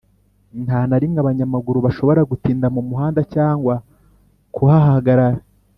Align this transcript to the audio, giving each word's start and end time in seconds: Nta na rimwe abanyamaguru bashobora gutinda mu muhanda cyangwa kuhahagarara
Nta 0.63 0.79
na 0.89 0.97
rimwe 1.01 1.17
abanyamaguru 1.21 1.77
bashobora 1.85 2.21
gutinda 2.31 2.67
mu 2.75 2.81
muhanda 2.89 3.21
cyangwa 3.33 3.75
kuhahagarara 4.55 5.39